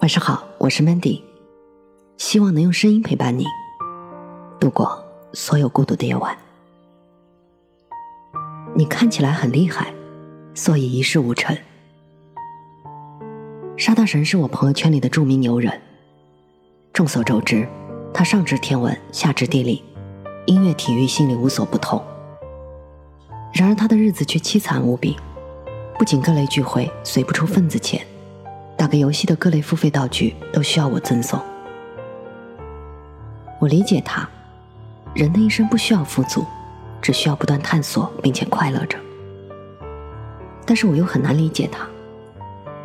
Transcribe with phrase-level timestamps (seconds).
[0.00, 1.20] 晚上好，我是 Mandy，
[2.16, 3.44] 希望能用声音陪伴你
[4.58, 6.34] 度过所有孤独的夜晚。
[8.74, 9.92] 你看起来很厉害，
[10.54, 11.54] 所以一事无成。
[13.76, 15.78] 沙大神是我朋友圈里的著名牛人，
[16.94, 17.68] 众所周知，
[18.14, 19.84] 他上知天文，下知地理，
[20.46, 22.02] 音乐、体育、心理无所不通。
[23.52, 25.14] 然而他的日子却凄惨无比，
[25.98, 28.02] 不仅各类聚会随不出份子钱。
[28.80, 31.38] 打个游戏的各类付费道具都需要我赠送。
[33.58, 34.26] 我理解他，
[35.12, 36.46] 人的一生不需要富足，
[37.02, 38.98] 只需要不断探索并且快乐着。
[40.64, 41.86] 但是我又很难理解他，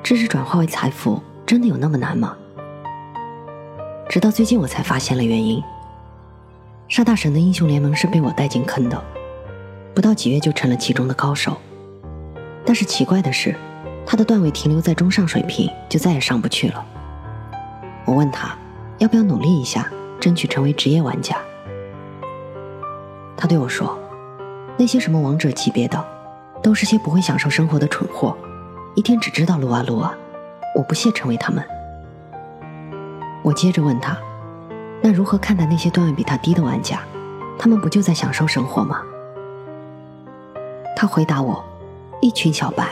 [0.04, 2.36] 知识转化为财富真的有那么难吗？
[4.10, 5.64] 直到最近我才发现了原因。
[6.90, 9.02] 沙大神的英雄联盟是被我带进坑的，
[9.94, 11.56] 不到几月就成了其中的高手。
[12.66, 13.56] 但是奇怪的是。
[14.06, 16.86] 他的段位停留在中上水平，就再也上不去了。
[18.06, 18.56] 我问他，
[19.00, 21.38] 要不要努力一下，争取成为职业玩家？
[23.36, 23.98] 他对我说
[24.78, 26.06] ：“那些什么王者级别的，
[26.62, 28.38] 都是些不会享受生活的蠢货，
[28.94, 30.16] 一天只知道撸啊撸啊。
[30.76, 31.66] 我不屑成为他们。”
[33.44, 34.18] 我接着问他
[35.02, 37.02] ：“那如何看待那些段位比他低的玩家？
[37.58, 39.02] 他们不就在享受生活吗？”
[40.96, 41.64] 他回答我
[42.22, 42.90] ：“一群小白。”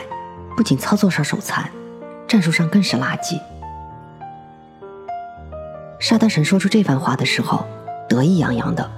[0.56, 1.68] 不仅操作上手残，
[2.28, 3.40] 战术上更是垃圾。
[5.98, 7.66] 沙大神说出这番话的时候，
[8.08, 8.88] 得意洋洋的，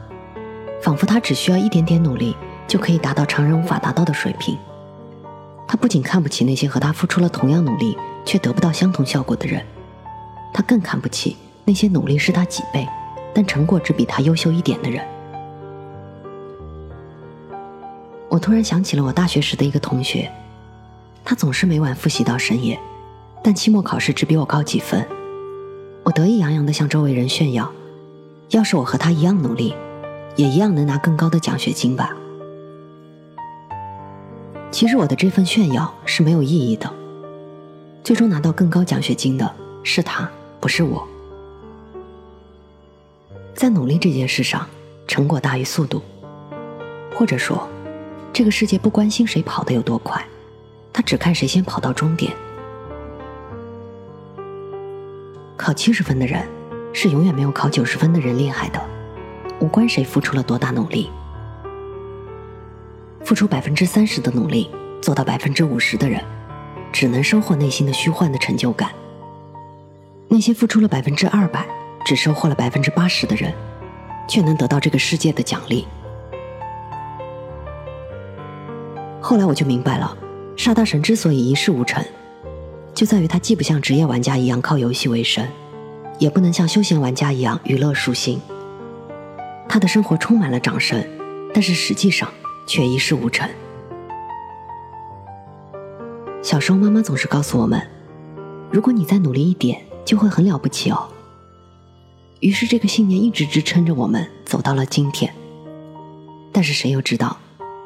[0.83, 4.59] 仿佛他只需要一点点努力就可以达到常人无法达到的水平。
[5.67, 9.65] 他不仅看不起那些和他付出了同样努力却得不到相同效果的人，
[10.53, 12.87] 他更看不起那些努力是他几倍，
[13.35, 15.03] 但成果只比他优秀一点的人。
[18.29, 20.31] 我突然想起了我大学时的一个同学。
[21.29, 22.79] 他总是每晚复习到深夜，
[23.43, 25.05] 但期末考试只比我高几分。
[26.05, 27.73] 我得意洋洋地向周围人炫耀
[28.51, 29.75] ：“要是我和他一样努力，
[30.37, 32.17] 也一样能拿更高的奖学金吧。”
[34.71, 36.89] 其实我的这份炫耀是没有意义的。
[38.05, 41.05] 最终拿到更高奖学金的是他，不是我。
[43.53, 44.65] 在努力这件事上，
[45.09, 46.01] 成果大于速度，
[47.13, 47.69] 或者说，
[48.33, 50.25] 这个世界不关心谁跑得有多快。
[50.97, 52.33] 他只看谁先跑到终点。
[55.55, 56.43] 考七十分的人
[56.95, 58.81] 是永远没有考九十分的人厉害的，
[59.61, 61.11] 无关谁付出了多大努力。
[63.23, 64.71] 付出百分之三十的努力
[65.03, 66.19] 做到百分之五十的人，
[66.91, 68.89] 只能收获内心的虚幻的成就感。
[70.29, 71.67] 那些付出了百分之二百，
[72.07, 73.53] 只收获了百分之八十的人，
[74.27, 75.87] 却能得到这个世界的奖励。
[79.21, 80.17] 后来我就明白了。
[80.57, 82.05] 沙大神之所以一事无成，
[82.95, 85.47] 就在于他既不像职业玩家一样靠游戏为生，
[86.19, 88.41] 也不能像休闲玩家一样娱乐舒心。
[89.69, 91.07] 他的生活充满了掌声，
[91.53, 92.33] 但是实际上
[92.67, 93.49] 却一事无成。
[96.43, 97.81] 小时候，妈妈总是告诉我们
[98.73, 101.09] ：“如果你再努力一点，就会很了不起哦。”
[102.41, 105.33] 于是，这个信念一直支撑着我们走到了今天。
[106.51, 107.37] 但是，谁又知道，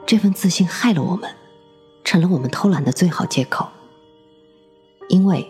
[0.06, 1.28] 这份自信害了我们？
[2.10, 3.69] 成了我们偷懒的最好借口，
[5.09, 5.48] 因为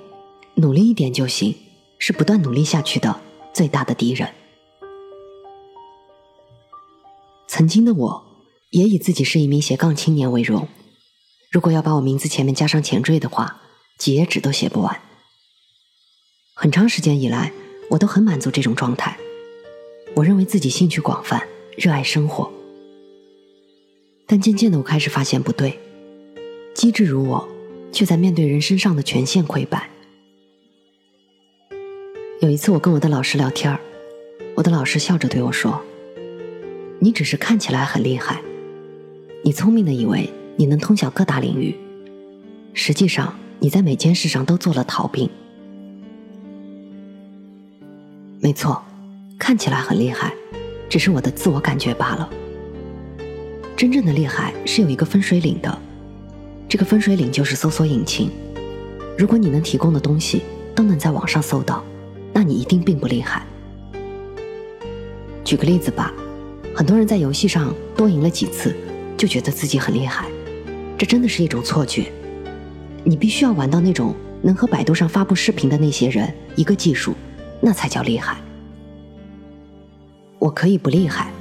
[0.56, 1.56] 努力一点就行，
[1.98, 3.18] 是不断努力下去的
[3.54, 4.28] 最大的敌人。
[7.48, 8.26] 曾经的我，
[8.72, 10.68] 也以自己是一名斜杠青年为荣。
[11.50, 13.62] 如果要把我名字前面加上前缀的话，
[13.96, 15.00] 几页纸都写不完。
[16.52, 17.54] 很长时间以来，
[17.88, 19.16] 我都很满足这种状态。
[20.14, 21.48] 我认为自己兴趣广泛，
[21.78, 22.52] 热爱生活。
[24.26, 25.80] 但渐渐的，我开始发现不对。
[26.80, 27.46] 机智如我，
[27.92, 29.90] 却在面对人生上的全线溃败。
[32.40, 33.78] 有一次，我跟我的老师聊天，
[34.54, 35.78] 我的老师笑着对我说
[36.98, 38.40] ：“你只是看起来很厉害，
[39.44, 41.76] 你聪明的以为你能通晓各大领域，
[42.72, 45.28] 实际上你在每件事上都做了逃兵。”
[48.40, 48.82] 没错，
[49.38, 50.32] 看起来很厉害，
[50.88, 52.30] 只是我的自我感觉罢了。
[53.76, 55.78] 真正的厉害是有一个分水岭的。
[56.70, 58.30] 这个分水岭就是搜索引擎。
[59.18, 61.82] 如果你能提供的东西都能在网上搜到，
[62.32, 63.44] 那你一定并不厉害。
[65.44, 66.14] 举个例子吧，
[66.72, 68.72] 很多人在游戏上多赢了几次，
[69.16, 70.28] 就觉得自己很厉害，
[70.96, 72.06] 这真的是一种错觉。
[73.02, 77.16] 你必须要玩到那种能和百度上发布视频的那些人一个技术，
[77.60, 78.36] 那才叫厉害。
[80.38, 81.32] 我可以不厉害，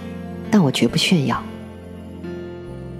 [0.49, 1.39] 但我绝不炫耀。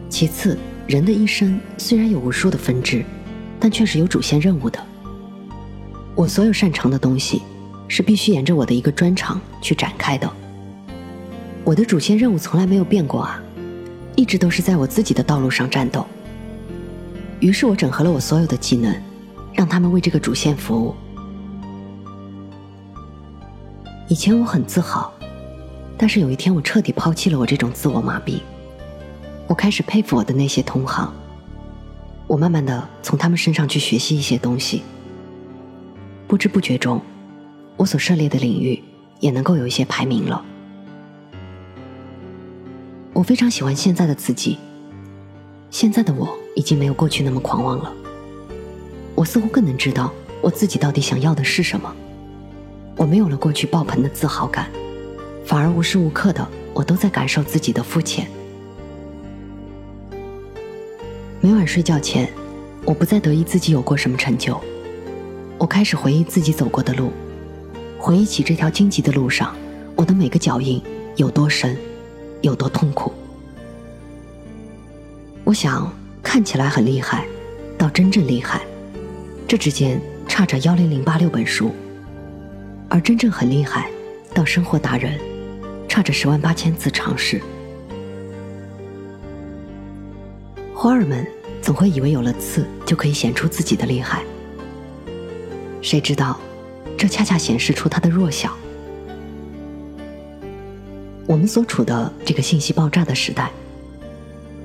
[0.09, 0.55] 其次。
[0.89, 3.06] 人的一生虽然有无数的分支，
[3.59, 4.83] 但却是有主线任务的。
[6.15, 7.44] 我所有擅长的东西，
[7.88, 10.27] 是必须沿着我的一个专长去展开的。
[11.63, 13.39] 我的主线任务从来没有变过啊，
[14.15, 16.03] 一直都是在我自己的道路上战斗。
[17.39, 18.91] 于是我整合了我所有的技能，
[19.53, 20.95] 让他们为这个主线服务。
[24.07, 25.13] 以前我很自豪，
[26.00, 28.39] 但是有一天我彻底抛弃了我这种自我麻痹。
[29.50, 31.12] 我开始佩服我的那些同行，
[32.28, 34.84] 我慢慢的从他们身上去学习一些东西。
[36.28, 37.01] 不知不觉中，
[37.75, 38.80] 我所涉猎的领域
[39.19, 40.46] 也能够有一些排名了。
[43.12, 44.60] 我非常喜欢现在的自己。
[45.72, 47.92] 现在的我已经没有过去那么狂妄了。
[49.16, 51.92] 我似乎更能知道我自己到底想要的是什么。
[52.96, 54.69] 我没有了过去爆棚的自豪感，
[55.44, 58.30] 反而无时无刻的我都在感受自己的肤浅。
[61.41, 62.30] 每晚睡觉前，
[62.83, 64.59] 我不再得意自己有过什么成就，
[65.57, 67.13] 我开始回忆自己走过的路，
[67.97, 69.56] 回忆起这条荆棘的路上，
[69.95, 70.83] 我的每个脚印
[71.15, 71.77] 有多深，
[72.41, 73.13] 有多痛苦。
[75.45, 75.89] 我想
[76.21, 77.25] 看起来很厉害，
[77.77, 78.59] 到真正厉害，
[79.47, 81.69] 这之间差着幺零零八六本书；
[82.89, 83.89] 而真正很厉害，
[84.33, 85.18] 到生活达人，
[85.88, 87.41] 差着十万八千次尝试。
[90.81, 91.27] 花儿们
[91.61, 94.23] 总会以为有了刺就可以显出自己的厉害，
[95.81, 96.39] 谁知道，
[96.97, 98.57] 这恰恰显示出它的弱小。
[101.27, 103.51] 我们所处的这个信息爆炸的时代。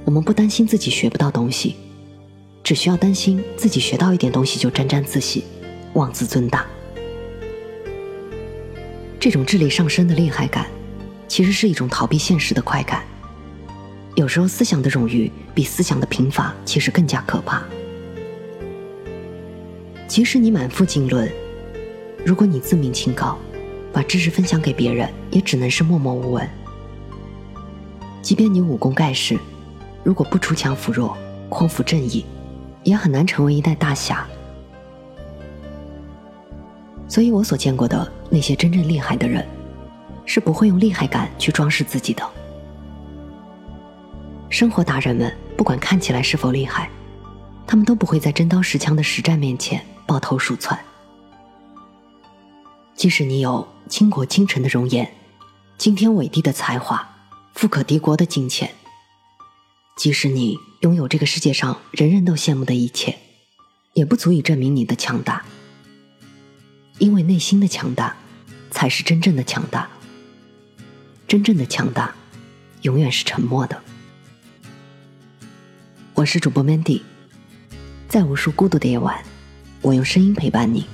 [0.04, 1.74] 我们不担心自己学不到东西，
[2.62, 5.42] 只需要担心自己学到一点东西就沾沾自喜、
[5.94, 6.64] 妄自尊大。
[9.18, 10.68] 这种智力上升的厉害感，
[11.26, 13.04] 其实是一种逃避现实的快感。
[14.14, 17.62] 有时候，思想的冗余比思想的贫乏其实更加可怕。
[20.06, 21.28] 即使你满腹经纶，
[22.24, 23.36] 如果你自命清高，
[23.92, 26.48] 把知识分享给别人，也只能是默默无闻。
[28.22, 29.36] 即便你武功盖世。
[30.04, 31.16] 如果不出强扶弱、
[31.48, 32.24] 匡扶正义，
[32.82, 34.26] 也很难成为一代大侠。
[37.08, 39.44] 所以我所见过的那些真正厉害的人，
[40.26, 42.22] 是不会用厉害感去装饰自己的。
[44.54, 46.88] 生活达人们不管看起来是否厉害，
[47.66, 50.78] 他们都不会在真刀实枪的实战面前抱头鼠窜。
[52.94, 55.12] 即使你有倾国倾城的容颜、
[55.76, 57.16] 惊天伟地的才华、
[57.54, 58.70] 富可敌国的金钱。
[59.96, 63.18] 即使你拥有这个世界上人人都羡慕的一切，
[63.94, 65.44] 也不足以证明你的强大。
[66.98, 68.16] 因为内心的强大，
[68.70, 69.90] 才是真正的强大。
[71.26, 72.14] 真正的强大，
[72.82, 73.82] 永远是沉默的。
[76.16, 77.02] 我是主播 Mandy，
[78.08, 79.20] 在无数孤独的夜晚，
[79.80, 80.86] 我用声音陪伴你。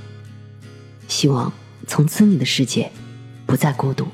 [1.08, 1.52] 希望
[1.86, 2.90] 从此你的世界
[3.44, 4.08] 不再孤独。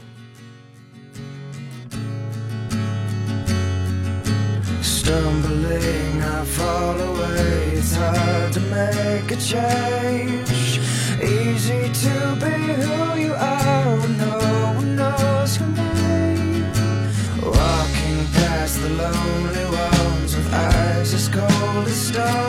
[21.96, 22.45] stars.